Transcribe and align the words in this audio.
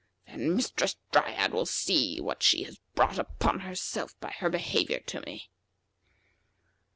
Then 0.25 0.55
Mistress 0.55 0.97
Dryad 1.11 1.53
will 1.53 1.67
see 1.67 2.19
what 2.19 2.41
she 2.41 2.63
has 2.63 2.79
brought 2.95 3.19
upon 3.19 3.59
herself 3.59 4.19
by 4.19 4.31
her 4.31 4.49
behavior 4.49 4.99
to 5.01 5.21
me." 5.21 5.51